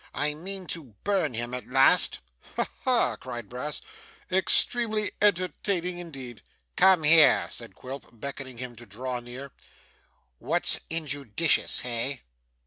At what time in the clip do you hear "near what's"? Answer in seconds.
9.19-10.79